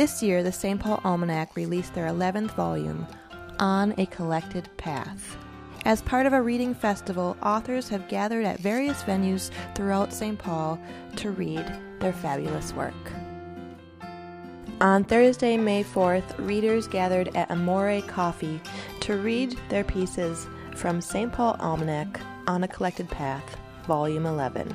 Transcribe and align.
This 0.00 0.22
year, 0.22 0.42
the 0.42 0.50
St. 0.50 0.80
Paul 0.80 0.98
Almanac 1.04 1.54
released 1.56 1.92
their 1.92 2.06
11th 2.06 2.52
volume, 2.52 3.06
On 3.58 3.92
a 3.98 4.06
Collected 4.06 4.66
Path. 4.78 5.36
As 5.84 6.00
part 6.00 6.24
of 6.24 6.32
a 6.32 6.40
reading 6.40 6.74
festival, 6.74 7.36
authors 7.42 7.90
have 7.90 8.08
gathered 8.08 8.46
at 8.46 8.60
various 8.60 9.02
venues 9.02 9.50
throughout 9.74 10.14
St. 10.14 10.38
Paul 10.38 10.80
to 11.16 11.32
read 11.32 11.70
their 11.98 12.14
fabulous 12.14 12.72
work. 12.72 12.94
On 14.80 15.04
Thursday, 15.04 15.58
May 15.58 15.84
4th, 15.84 16.34
readers 16.38 16.88
gathered 16.88 17.36
at 17.36 17.50
Amore 17.50 18.00
Coffee 18.06 18.58
to 19.00 19.18
read 19.18 19.54
their 19.68 19.84
pieces 19.84 20.46
from 20.76 21.02
St. 21.02 21.30
Paul 21.30 21.58
Almanac 21.60 22.18
on 22.46 22.64
a 22.64 22.68
Collected 22.68 23.10
Path, 23.10 23.58
Volume 23.86 24.24
11. 24.24 24.74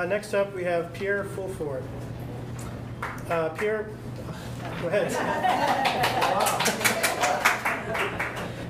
Uh, 0.00 0.06
next 0.06 0.32
up, 0.32 0.54
we 0.54 0.64
have 0.64 0.90
Pierre 0.94 1.24
Fulford. 1.24 1.82
Uh, 3.28 3.50
Pierre, 3.50 3.90
go 4.80 4.88
ahead. 4.88 5.12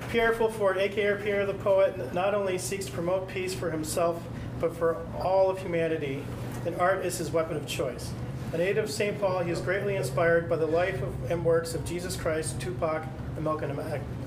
Pierre 0.11 0.33
Fulford, 0.33 0.79
aka 0.79 1.23
Pierre 1.23 1.47
the 1.47 1.55
Poet, 1.55 2.13
not 2.13 2.35
only 2.35 2.59
seeks 2.59 2.87
to 2.87 2.91
promote 2.91 3.29
peace 3.29 3.55
for 3.55 3.71
himself, 3.71 4.21
but 4.59 4.75
for 4.75 4.97
all 5.23 5.49
of 5.49 5.61
humanity, 5.61 6.25
and 6.67 6.75
art 6.81 7.07
is 7.07 7.19
his 7.19 7.31
weapon 7.31 7.57
of 7.57 7.65
choice. 7.65 8.11
A 8.53 8.59
native 8.59 8.87
of 8.87 8.91
St. 8.91 9.17
Paul, 9.21 9.45
he 9.45 9.53
is 9.53 9.61
greatly 9.61 9.95
inspired 9.95 10.49
by 10.49 10.57
the 10.57 10.67
life 10.67 11.01
of, 11.01 11.31
and 11.31 11.45
works 11.45 11.75
of 11.75 11.85
Jesus 11.85 12.17
Christ, 12.17 12.61
Tupac, 12.61 13.07
and 13.37 13.45
Malcolm, 13.45 13.79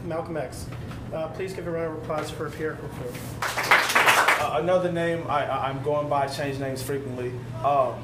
Malcolm 0.06 0.38
X. 0.38 0.68
Uh, 1.14 1.28
please 1.28 1.52
give 1.52 1.68
a 1.68 1.70
round 1.70 1.98
of 1.98 2.02
applause 2.02 2.32
for 2.32 2.50
Pierre 2.50 2.78
Fulford. 2.78 3.53
Another 4.54 4.92
name 4.92 5.26
I, 5.28 5.46
I, 5.48 5.70
am 5.72 5.82
going 5.82 6.08
by, 6.08 6.28
change 6.28 6.60
names 6.60 6.84
frequently. 6.84 7.32
Um, 7.66 7.96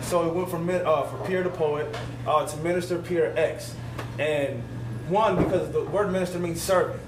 so 0.00 0.26
it 0.26 0.32
went 0.32 0.48
from 0.48 0.70
uh, 0.70 1.02
from 1.02 1.26
Pierre 1.26 1.42
the 1.42 1.50
poet 1.50 1.94
uh, 2.26 2.46
to 2.46 2.56
Minister 2.58 2.98
Pierre 2.98 3.34
X, 3.36 3.74
and 4.18 4.62
one 5.08 5.36
because 5.36 5.70
the 5.70 5.84
word 5.84 6.12
minister 6.12 6.38
means 6.38 6.62
servant, 6.62 7.02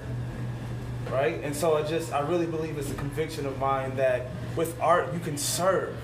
right? 1.09 1.41
And 1.43 1.55
so 1.55 1.75
I 1.75 1.81
just 1.81 2.13
I 2.13 2.19
really 2.19 2.45
believe 2.45 2.77
it's 2.77 2.91
a 2.91 2.95
conviction 2.95 3.47
of 3.47 3.57
mine 3.57 3.95
that 3.95 4.27
with 4.55 4.79
art 4.79 5.11
you 5.15 5.19
can 5.19 5.35
serve, 5.35 5.97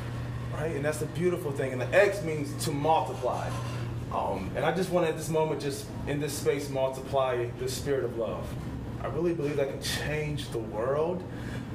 right? 0.54 0.76
And 0.76 0.84
that's 0.84 0.98
the 0.98 1.06
beautiful 1.06 1.52
thing. 1.52 1.72
And 1.72 1.80
the 1.80 1.94
X 1.94 2.24
means 2.24 2.66
to 2.66 2.72
multiply. 2.72 3.48
Um, 4.12 4.50
and 4.56 4.66
I 4.66 4.74
just 4.74 4.90
want 4.90 5.06
to, 5.06 5.12
at 5.12 5.18
this 5.18 5.30
moment, 5.30 5.62
just 5.62 5.86
in 6.08 6.20
this 6.20 6.34
space, 6.34 6.68
multiply 6.70 7.46
the 7.60 7.70
spirit 7.70 8.06
of 8.06 8.18
love. 8.18 8.48
I 9.04 9.08
really 9.08 9.34
believe 9.34 9.58
that 9.58 9.70
can 9.70 9.82
change 9.82 10.50
the 10.50 10.58
world. 10.58 11.24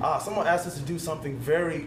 Uh, 0.02 0.18
someone 0.18 0.46
asked 0.48 0.66
us 0.66 0.74
to 0.74 0.82
do 0.82 0.98
something 0.98 1.38
very 1.38 1.86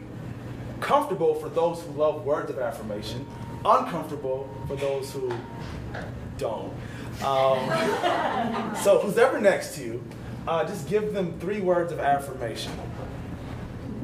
comfortable 0.79 1.35
for 1.35 1.49
those 1.49 1.81
who 1.81 1.91
love 1.93 2.25
words 2.25 2.49
of 2.49 2.59
affirmation, 2.59 3.25
uncomfortable 3.65 4.49
for 4.67 4.77
those 4.77 5.11
who 5.11 5.33
don't. 6.37 6.71
Um, 7.23 8.75
so, 8.83 8.99
who's 8.99 9.17
ever 9.17 9.39
next 9.41 9.75
to 9.75 9.83
you, 9.83 10.03
uh, 10.47 10.63
just 10.63 10.87
give 10.87 11.13
them 11.13 11.37
three 11.39 11.59
words 11.59 11.91
of 11.91 11.99
affirmation. 11.99 12.71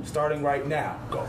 Starting 0.03 0.41
right 0.41 0.67
now. 0.67 0.99
Go. 1.11 1.27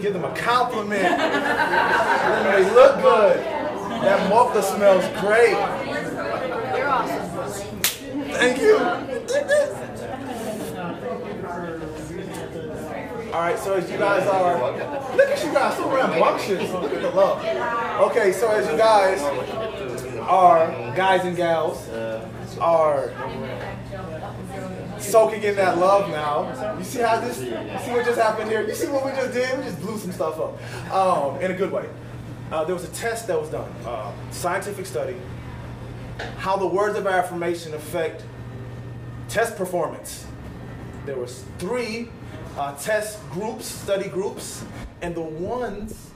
Give 0.00 0.14
them 0.14 0.24
a 0.24 0.34
compliment. 0.34 1.02
they 1.02 2.70
look 2.74 2.96
good. 3.02 3.36
That 4.02 4.30
mocha 4.30 4.62
smells 4.62 5.04
great. 5.20 5.50
You're 6.76 6.88
awesome. 6.88 7.80
Thank 8.32 8.60
you. 8.62 9.19
All 13.32 13.42
right, 13.42 13.56
so 13.56 13.74
as 13.74 13.88
you 13.88 13.96
guys 13.96 14.26
are, 14.26 14.58
look 15.14 15.28
at 15.28 15.44
you 15.44 15.52
guys, 15.52 15.76
so 15.76 15.88
rambunctious. 15.88 16.72
Look 16.72 16.92
at 16.92 17.00
the 17.00 17.10
love. 17.10 17.38
Okay, 18.10 18.32
so 18.32 18.50
as 18.50 18.68
you 18.68 18.76
guys 18.76 19.22
are, 20.20 20.66
guys 20.96 21.24
and 21.24 21.36
gals, 21.36 21.88
are 22.58 23.12
soaking 24.98 25.44
in 25.44 25.54
that 25.54 25.78
love 25.78 26.10
now. 26.10 26.76
You 26.76 26.82
see 26.82 26.98
how 27.00 27.20
this, 27.20 27.40
you 27.40 27.50
see 27.50 27.92
what 27.92 28.04
just 28.04 28.18
happened 28.18 28.50
here? 28.50 28.66
You 28.66 28.74
see 28.74 28.88
what 28.88 29.04
we 29.04 29.12
just 29.12 29.32
did? 29.32 29.58
We 29.58 29.64
just 29.64 29.80
blew 29.80 29.96
some 29.96 30.10
stuff 30.10 30.40
up 30.40 30.92
um, 30.92 31.40
in 31.40 31.52
a 31.52 31.54
good 31.54 31.70
way. 31.70 31.88
Uh, 32.50 32.64
there 32.64 32.74
was 32.74 32.82
a 32.82 32.92
test 32.92 33.28
that 33.28 33.40
was 33.40 33.48
done, 33.48 33.70
uh, 33.86 34.12
scientific 34.32 34.86
study, 34.86 35.16
how 36.38 36.56
the 36.56 36.66
words 36.66 36.98
of 36.98 37.06
affirmation 37.06 37.74
affect 37.74 38.24
test 39.28 39.56
performance. 39.56 40.26
There 41.06 41.16
was 41.16 41.44
three 41.58 42.08
uh, 42.56 42.74
test 42.76 43.18
groups, 43.30 43.66
study 43.66 44.08
groups, 44.08 44.64
and 45.02 45.14
the 45.14 45.20
ones 45.20 46.10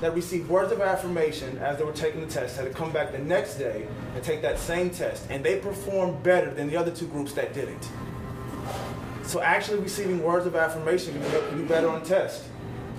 that 0.00 0.14
received 0.14 0.48
words 0.48 0.70
of 0.70 0.80
affirmation 0.80 1.58
as 1.58 1.78
they 1.78 1.84
were 1.84 1.92
taking 1.92 2.20
the 2.20 2.26
test 2.26 2.56
had 2.56 2.64
to 2.64 2.70
come 2.70 2.92
back 2.92 3.10
the 3.10 3.18
next 3.18 3.56
day 3.56 3.86
and 4.14 4.22
take 4.22 4.42
that 4.42 4.58
same 4.58 4.90
test, 4.90 5.26
and 5.30 5.44
they 5.44 5.58
performed 5.58 6.22
better 6.22 6.52
than 6.52 6.68
the 6.68 6.76
other 6.76 6.90
two 6.90 7.06
groups 7.08 7.32
that 7.32 7.52
didn't. 7.52 7.88
So 9.24 9.42
actually 9.42 9.80
receiving 9.80 10.22
words 10.22 10.46
of 10.46 10.54
affirmation 10.56 11.12
can 11.12 11.22
help 11.30 11.50
you 11.50 11.58
do 11.58 11.66
better 11.66 11.88
on 11.88 12.02
test. 12.02 12.44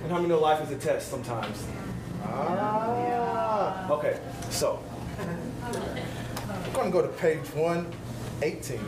And 0.02 0.12
how 0.12 0.18
many 0.18 0.28
know 0.28 0.40
life 0.40 0.62
is 0.62 0.70
a 0.70 0.76
test 0.76 1.10
sometimes? 1.10 1.66
Ah, 2.24 3.90
okay. 3.90 4.20
So 4.50 4.82
I'm 5.68 6.72
going 6.72 6.86
to 6.86 6.92
go 6.92 7.02
to 7.02 7.08
page 7.08 7.44
118. 7.54 8.78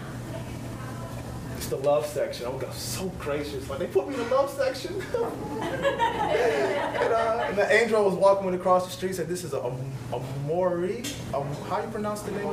It's 1.72 1.80
the 1.80 1.88
love 1.88 2.04
section. 2.04 2.46
Oh, 2.48 2.58
God, 2.58 2.74
so 2.74 3.06
gracious. 3.18 3.68
Like, 3.70 3.78
they 3.78 3.86
put 3.86 4.06
me 4.06 4.14
in 4.14 4.20
the 4.20 4.34
love 4.34 4.50
section. 4.50 4.94
and, 5.12 7.14
uh, 7.14 7.44
and, 7.48 7.56
the 7.56 7.72
angel 7.72 8.04
was 8.04 8.14
walking 8.14 8.52
across 8.54 8.84
the 8.84 8.92
street 8.92 9.14
said, 9.14 9.26
This 9.26 9.42
is 9.42 9.54
a, 9.54 9.58
a, 9.58 9.74
a 10.12 10.20
Maury. 10.46 11.02
A, 11.32 11.42
how 11.70 11.80
you 11.80 11.88
pronounce 11.88 12.20
the 12.22 12.32
name? 12.32 12.46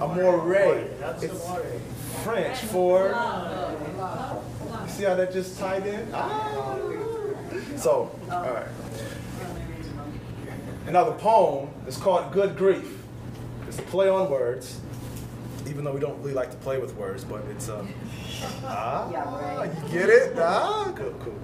Amore. 0.00 0.88
It's 1.20 2.22
French 2.22 2.58
for. 2.58 3.08
You 3.08 4.88
see 4.88 5.04
how 5.04 5.16
that 5.16 5.32
just 5.32 5.58
tied 5.58 5.86
in? 5.86 6.08
Ah. 6.14 6.78
So, 7.76 8.16
all 8.30 8.52
right. 8.52 8.68
Another 10.86 11.12
poem 11.12 11.70
is 11.88 11.96
called 11.96 12.32
Good 12.32 12.56
Grief. 12.56 13.02
It's 13.66 13.80
a 13.80 13.82
play 13.82 14.08
on 14.08 14.30
words, 14.30 14.80
even 15.70 15.84
though 15.84 15.92
we 15.92 16.00
don't 16.00 16.18
really 16.18 16.34
like 16.34 16.50
to 16.50 16.56
play 16.58 16.78
with 16.78 16.94
words, 16.96 17.24
but 17.24 17.42
it's 17.50 17.68
um, 17.68 17.88
ah, 18.64 19.64
you 19.64 19.92
get 19.92 20.08
it? 20.08 20.36
Ah, 20.36 20.92
cool, 20.96 21.14
cool. 21.20 21.38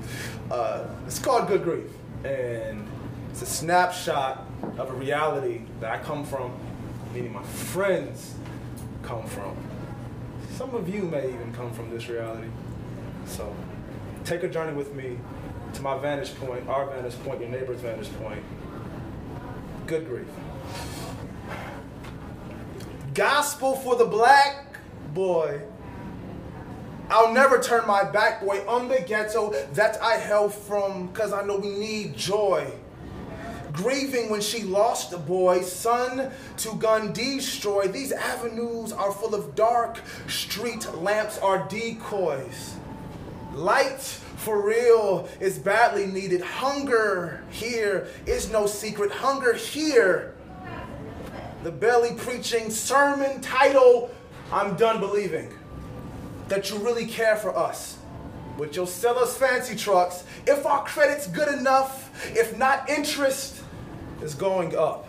Uh, 0.51 0.85
it's 1.07 1.21
called 1.21 1.47
Good 1.47 1.63
Grief, 1.63 1.91
and 2.25 2.87
it's 3.31 3.43
a 3.43 3.47
snapshot 3.47 4.45
of 4.79 4.91
a 4.91 4.93
reality 4.93 5.63
that 5.81 5.93
I 5.93 6.03
come 6.03 6.25
from, 6.25 6.53
meaning 7.15 7.33
my 7.33 7.43
friends 7.45 8.35
come 9.03 9.25
from. 9.27 9.57
Some 10.57 10.75
of 10.75 10.89
you 10.89 11.03
may 11.03 11.29
even 11.29 11.53
come 11.53 11.73
from 11.73 11.91
this 11.91 12.09
reality. 12.09 12.49
So, 13.27 13.55
take 14.25 14.43
a 14.43 14.49
journey 14.49 14.73
with 14.73 14.95
me 14.95 15.19
to 15.75 15.83
my 15.83 15.99
vantage 15.99 16.35
point, 16.37 16.69
our 16.69 16.87
vantage 16.87 17.19
point, 17.23 17.41
your 17.41 17.51
neighbor's 17.51 17.81
vantage 17.81 18.13
point. 18.19 18.43
Good 19.87 20.09
grief. 20.09 20.27
Gospel 23.17 23.77
for 23.77 23.97
the 23.97 24.05
black 24.05 24.77
boy. 25.15 25.63
I'll 27.09 27.33
never 27.33 27.59
turn 27.59 27.87
my 27.87 28.05
back, 28.05 28.43
boy, 28.43 28.63
on 28.69 28.89
the 28.89 29.01
ghetto 29.01 29.55
that 29.73 30.03
I 30.03 30.17
held 30.17 30.53
from, 30.53 31.09
cause 31.15 31.33
I 31.33 31.43
know 31.43 31.57
we 31.57 31.71
need 31.71 32.15
joy. 32.15 32.71
Grieving 33.73 34.29
when 34.29 34.43
she 34.43 34.65
lost 34.65 35.11
the 35.11 35.17
boy, 35.17 35.63
son 35.63 36.31
to 36.59 36.75
gun 36.75 37.15
destroy. 37.15 37.89
These 37.89 38.13
avenues 38.13 38.93
are 38.93 39.13
full 39.13 39.35
of 39.35 39.55
dark, 39.55 40.03
street 40.29 40.87
lamps 40.97 41.39
are 41.39 41.67
decoys. 41.69 42.77
Light 43.55 44.03
for 44.37 44.61
real 44.61 45.27
is 45.41 45.59
badly 45.59 46.07
needed. 46.07 46.43
Hunger 46.43 47.43
here 47.49 48.09
is 48.27 48.53
no 48.53 48.67
secret. 48.67 49.11
Hunger 49.11 49.55
here 49.55 50.36
the 51.67 51.73
belly 51.73 52.15
preaching 52.17 52.71
sermon 52.71 53.41
title, 53.41 54.09
I'm 54.53 54.77
Done 54.77 55.01
Believing. 55.01 55.53
That 56.47 56.71
you 56.71 56.79
really 56.79 57.07
care 57.07 57.35
for 57.35 57.59
us. 57.59 57.99
You'll 58.71 58.87
sell 58.87 59.19
us 59.19 59.37
fancy 59.37 59.75
trucks 59.75 60.23
if 60.47 60.65
our 60.65 60.85
credit's 60.85 61.27
good 61.27 61.53
enough, 61.53 62.13
if 62.37 62.57
not 62.57 62.89
interest 62.89 63.61
is 64.23 64.33
going 64.33 64.77
up. 64.77 65.06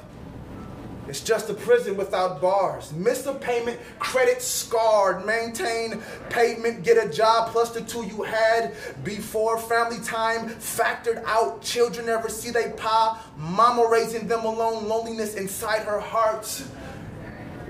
It's 1.07 1.21
just 1.21 1.49
a 1.49 1.53
prison 1.53 1.95
without 1.95 2.41
bars. 2.41 2.91
Miss 2.91 3.25
a 3.25 3.33
payment, 3.33 3.79
credit 3.97 4.41
scarred. 4.41 5.25
Maintain 5.25 6.01
payment, 6.29 6.83
get 6.83 7.03
a 7.03 7.09
job 7.09 7.51
plus 7.51 7.69
the 7.69 7.81
two 7.81 8.05
you 8.05 8.23
had 8.23 8.75
before. 9.03 9.57
Family 9.57 9.99
time 10.03 10.49
factored 10.49 11.23
out. 11.25 11.61
Children 11.61 12.07
never 12.07 12.27
see 12.27 12.51
they 12.51 12.71
pa. 12.75 13.23
Mama 13.37 13.87
raising 13.89 14.27
them 14.27 14.43
alone. 14.43 14.87
Loneliness 14.87 15.35
inside 15.35 15.83
her 15.83 15.99
heart. 15.99 16.43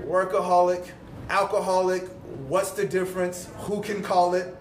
Workaholic, 0.04 0.88
alcoholic. 1.30 2.08
What's 2.48 2.72
the 2.72 2.86
difference? 2.86 3.48
Who 3.58 3.82
can 3.82 4.02
call 4.02 4.34
it? 4.34 4.56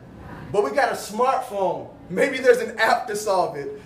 But 0.52 0.64
we 0.64 0.72
got 0.72 0.92
a 0.92 0.96
smartphone. 0.96 1.90
Maybe 2.10 2.38
there's 2.38 2.60
an 2.60 2.78
app 2.78 3.08
to 3.08 3.16
solve 3.16 3.56
it. 3.56 3.82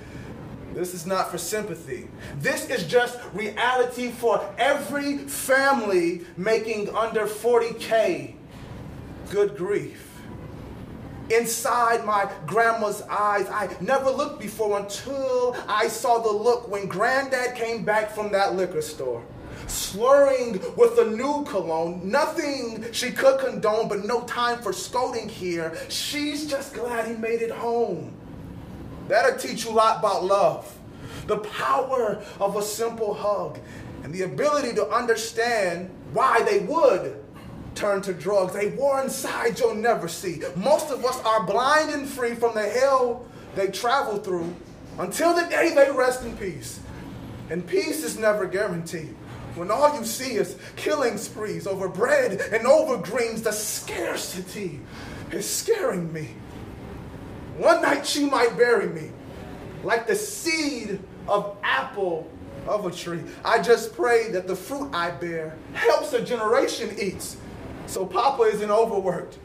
This 0.73 0.93
is 0.93 1.05
not 1.05 1.29
for 1.29 1.37
sympathy. 1.37 2.07
This 2.37 2.69
is 2.69 2.85
just 2.85 3.19
reality 3.33 4.11
for 4.11 4.43
every 4.57 5.17
family 5.17 6.21
making 6.37 6.95
under 6.95 7.25
40K. 7.25 8.35
Good 9.29 9.57
grief. 9.57 10.07
Inside 11.29 12.05
my 12.05 12.29
grandma's 12.45 13.01
eyes, 13.03 13.47
I 13.49 13.69
never 13.79 14.09
looked 14.09 14.41
before 14.41 14.79
until 14.79 15.55
I 15.67 15.87
saw 15.87 16.19
the 16.19 16.31
look 16.31 16.69
when 16.69 16.87
granddad 16.87 17.55
came 17.55 17.85
back 17.85 18.11
from 18.11 18.31
that 18.33 18.55
liquor 18.55 18.81
store. 18.81 19.23
Slurring 19.67 20.59
with 20.75 20.97
a 20.99 21.05
new 21.05 21.45
cologne, 21.45 22.01
nothing 22.03 22.91
she 22.91 23.11
could 23.11 23.39
condone, 23.39 23.87
but 23.87 24.03
no 24.03 24.23
time 24.23 24.61
for 24.61 24.73
scolding 24.73 25.29
here. 25.29 25.77
She's 25.87 26.49
just 26.49 26.73
glad 26.73 27.07
he 27.07 27.15
made 27.15 27.41
it 27.41 27.51
home. 27.51 28.13
That'll 29.11 29.37
teach 29.37 29.65
you 29.65 29.71
a 29.71 29.73
lot 29.73 29.99
about 29.99 30.23
love. 30.23 30.73
The 31.27 31.39
power 31.39 32.23
of 32.39 32.55
a 32.55 32.61
simple 32.61 33.13
hug 33.13 33.59
and 34.05 34.13
the 34.13 34.21
ability 34.21 34.73
to 34.75 34.87
understand 34.87 35.89
why 36.13 36.43
they 36.43 36.59
would 36.59 37.21
turn 37.75 38.01
to 38.03 38.13
drugs. 38.13 38.55
A 38.55 38.69
war 38.69 39.01
inside 39.01 39.59
you'll 39.59 39.75
never 39.75 40.07
see. 40.07 40.41
Most 40.55 40.91
of 40.91 41.03
us 41.03 41.19
are 41.25 41.45
blind 41.45 41.93
and 41.93 42.07
free 42.07 42.35
from 42.35 42.55
the 42.55 42.63
hell 42.63 43.25
they 43.53 43.67
travel 43.67 44.17
through 44.17 44.55
until 44.97 45.35
the 45.35 45.45
day 45.49 45.73
they 45.75 45.91
rest 45.91 46.23
in 46.23 46.37
peace. 46.37 46.79
And 47.49 47.67
peace 47.67 48.05
is 48.05 48.17
never 48.17 48.45
guaranteed. 48.45 49.13
When 49.55 49.71
all 49.71 49.93
you 49.93 50.05
see 50.05 50.35
is 50.35 50.55
killing 50.77 51.17
sprees 51.17 51.67
over 51.67 51.89
bread 51.89 52.39
and 52.53 52.65
over 52.65 52.95
greens, 52.95 53.41
the 53.41 53.51
scarcity 53.51 54.79
is 55.31 55.45
scaring 55.49 56.13
me. 56.13 56.29
One 57.57 57.81
night 57.81 58.05
she 58.05 58.25
might 58.25 58.57
bury 58.57 58.87
me 58.87 59.11
like 59.83 60.07
the 60.07 60.15
seed 60.15 60.99
of 61.27 61.57
apple 61.63 62.29
of 62.67 62.85
a 62.85 62.91
tree. 62.91 63.23
I 63.43 63.61
just 63.61 63.93
pray 63.93 64.31
that 64.31 64.47
the 64.47 64.55
fruit 64.55 64.89
I 64.93 65.11
bear 65.11 65.57
helps 65.73 66.13
a 66.13 66.23
generation 66.23 66.95
eats. 66.99 67.37
So 67.87 68.05
Papa 68.05 68.43
isn't 68.43 68.71
overworked. 68.71 69.39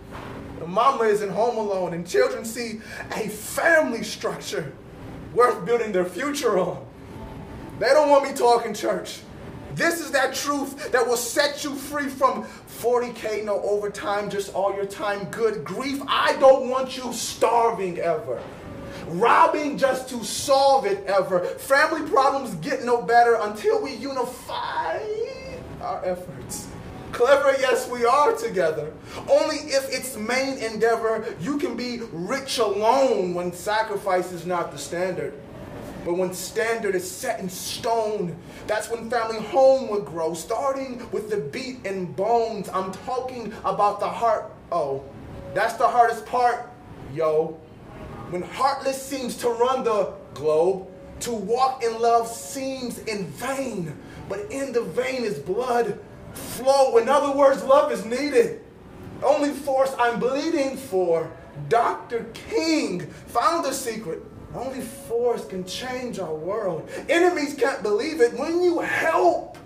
Mama 0.66 1.04
isn't 1.04 1.30
home 1.30 1.58
alone, 1.58 1.94
and 1.94 2.06
children 2.06 2.44
see 2.44 2.80
a 3.12 3.28
family 3.28 4.02
structure 4.02 4.72
worth 5.32 5.64
building 5.64 5.92
their 5.92 6.04
future 6.04 6.58
on. 6.58 6.84
They 7.78 7.88
don't 7.88 8.08
want 8.08 8.24
me 8.28 8.32
talking 8.34 8.74
church. 8.74 9.20
This 9.76 10.00
is 10.00 10.10
that 10.12 10.34
truth 10.34 10.90
that 10.90 11.06
will 11.06 11.18
set 11.18 11.62
you 11.62 11.74
free 11.74 12.08
from 12.08 12.44
40K, 12.80 13.44
no 13.44 13.60
overtime, 13.60 14.30
just 14.30 14.54
all 14.54 14.74
your 14.74 14.86
time. 14.86 15.24
Good 15.24 15.64
grief. 15.64 16.00
I 16.08 16.34
don't 16.40 16.70
want 16.70 16.96
you 16.96 17.12
starving 17.12 17.98
ever. 17.98 18.42
Robbing 19.08 19.76
just 19.76 20.08
to 20.08 20.24
solve 20.24 20.86
it 20.86 21.04
ever. 21.04 21.40
Family 21.44 22.08
problems 22.08 22.54
get 22.54 22.84
no 22.84 23.02
better 23.02 23.34
until 23.42 23.82
we 23.82 23.94
unify 23.96 24.98
our 25.82 26.02
efforts. 26.06 26.68
Clever, 27.12 27.54
yes, 27.60 27.86
we 27.90 28.06
are 28.06 28.34
together. 28.34 28.94
Only 29.28 29.56
if 29.56 29.92
it's 29.92 30.16
main 30.16 30.56
endeavor, 30.56 31.36
you 31.38 31.58
can 31.58 31.76
be 31.76 32.00
rich 32.12 32.56
alone 32.58 33.34
when 33.34 33.52
sacrifice 33.52 34.32
is 34.32 34.46
not 34.46 34.72
the 34.72 34.78
standard. 34.78 35.34
But 36.06 36.18
when 36.18 36.32
standard 36.32 36.94
is 36.94 37.10
set 37.10 37.40
in 37.40 37.48
stone, 37.48 38.36
that's 38.68 38.88
when 38.88 39.10
family 39.10 39.40
home 39.40 39.88
would 39.88 40.04
grow, 40.04 40.34
starting 40.34 41.04
with 41.10 41.30
the 41.30 41.38
beat 41.38 41.84
and 41.84 42.14
bones. 42.14 42.68
I'm 42.68 42.92
talking 42.92 43.52
about 43.64 43.98
the 43.98 44.08
heart. 44.08 44.52
Oh, 44.70 45.02
that's 45.52 45.74
the 45.74 45.88
hardest 45.88 46.24
part, 46.24 46.70
yo. 47.12 47.58
When 48.30 48.42
heartless 48.42 49.02
seems 49.02 49.36
to 49.38 49.48
run 49.48 49.82
the 49.82 50.12
globe, 50.32 50.86
to 51.20 51.32
walk 51.32 51.82
in 51.82 52.00
love 52.00 52.28
seems 52.28 53.00
in 53.00 53.26
vain. 53.26 53.98
But 54.28 54.52
in 54.52 54.72
the 54.72 54.82
vein 54.82 55.24
is 55.24 55.40
blood 55.40 55.98
flow. 56.34 56.98
In 56.98 57.08
other 57.08 57.36
words, 57.36 57.64
love 57.64 57.90
is 57.90 58.04
needed. 58.04 58.60
Only 59.24 59.50
force 59.50 59.92
I'm 59.98 60.20
bleeding 60.20 60.76
for. 60.76 61.32
Dr. 61.68 62.26
King 62.32 63.08
found 63.26 63.64
the 63.64 63.72
secret. 63.72 64.22
Only 64.56 64.80
force 64.80 65.44
can 65.44 65.64
change 65.64 66.18
our 66.18 66.34
world. 66.34 66.88
Enemies 67.08 67.54
can't 67.54 67.82
believe 67.82 68.20
it. 68.20 68.32
When 68.32 68.62
you 68.62 68.80
help 68.80 69.58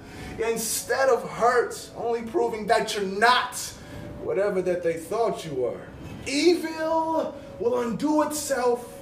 instead 0.44 1.08
of 1.08 1.28
hurt, 1.28 1.90
only 1.96 2.22
proving 2.22 2.66
that 2.66 2.94
you're 2.94 3.04
not 3.04 3.54
whatever 4.22 4.60
that 4.62 4.82
they 4.82 4.94
thought 4.94 5.44
you 5.44 5.54
were. 5.54 5.81
Evil 6.26 7.34
will 7.58 7.81
undo 7.81 8.22
itself. 8.22 8.96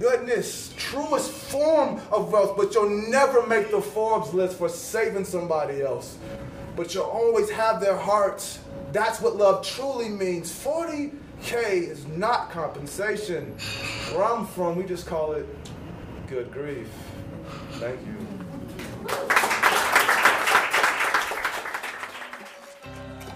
Goodness, 0.00 0.72
truest 0.76 1.30
form 1.30 2.00
of 2.10 2.32
wealth, 2.32 2.56
but 2.56 2.72
you'll 2.72 3.10
never 3.10 3.46
make 3.46 3.70
the 3.70 3.82
Forbes 3.82 4.32
list 4.32 4.56
for 4.58 4.68
saving 4.68 5.24
somebody 5.24 5.82
else. 5.82 6.16
But 6.76 6.94
you'll 6.94 7.04
always 7.04 7.50
have 7.50 7.80
their 7.80 7.96
hearts. 7.96 8.60
That's 8.92 9.20
what 9.20 9.36
love 9.36 9.66
truly 9.66 10.08
means. 10.08 10.52
40 10.52 11.12
K 11.42 11.78
is 11.78 12.06
not 12.08 12.50
compensation. 12.50 13.54
Where 14.12 14.24
I'm 14.24 14.46
from, 14.46 14.76
we 14.76 14.84
just 14.84 15.06
call 15.06 15.32
it 15.32 15.46
good 16.26 16.52
grief. 16.52 16.90
Thank 17.72 17.98
you. 18.06 18.14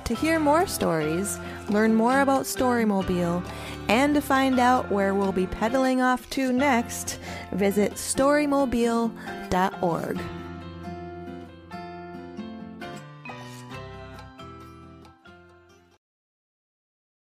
To 0.04 0.14
hear 0.14 0.38
more 0.38 0.66
stories, 0.66 1.38
learn 1.70 1.94
more 1.94 2.20
about 2.20 2.43
Storymobile, 2.43 3.43
and 3.88 4.14
to 4.14 4.20
find 4.20 4.58
out 4.58 4.90
where 4.90 5.14
we'll 5.14 5.32
be 5.32 5.46
pedaling 5.46 6.03
off 6.03 6.29
to 6.31 6.53
next, 6.53 7.20
visit 7.53 7.94
storymobile.org. 7.94 10.20